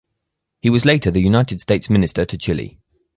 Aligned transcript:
He 0.63 0.71
was 0.71 0.83
later 0.83 1.11
the 1.11 1.21
United 1.21 1.61
States 1.61 1.87
Minister 1.87 2.25
to 2.25 2.35
Chile. 2.35 2.79